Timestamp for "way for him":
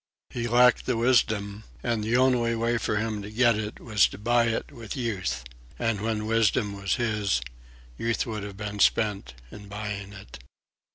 2.55-3.21